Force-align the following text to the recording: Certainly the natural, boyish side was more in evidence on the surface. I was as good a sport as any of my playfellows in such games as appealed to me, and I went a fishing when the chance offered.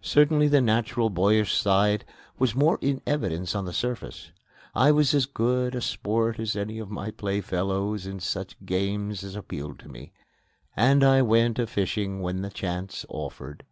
Certainly 0.00 0.48
the 0.48 0.60
natural, 0.60 1.08
boyish 1.08 1.54
side 1.54 2.04
was 2.36 2.56
more 2.56 2.78
in 2.80 3.00
evidence 3.06 3.54
on 3.54 3.64
the 3.64 3.72
surface. 3.72 4.32
I 4.74 4.90
was 4.90 5.14
as 5.14 5.24
good 5.24 5.76
a 5.76 5.80
sport 5.80 6.40
as 6.40 6.56
any 6.56 6.80
of 6.80 6.90
my 6.90 7.12
playfellows 7.12 8.04
in 8.04 8.18
such 8.18 8.56
games 8.66 9.22
as 9.22 9.36
appealed 9.36 9.78
to 9.78 9.88
me, 9.88 10.10
and 10.76 11.04
I 11.04 11.22
went 11.22 11.60
a 11.60 11.68
fishing 11.68 12.18
when 12.20 12.42
the 12.42 12.50
chance 12.50 13.06
offered. 13.08 13.62